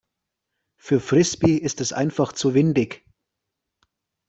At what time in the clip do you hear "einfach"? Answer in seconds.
1.93-2.33